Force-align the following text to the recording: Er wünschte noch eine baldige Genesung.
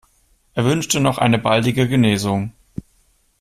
Er 0.55 0.65
wünschte 0.65 0.99
noch 0.99 1.19
eine 1.19 1.37
baldige 1.37 1.87
Genesung. 1.87 2.53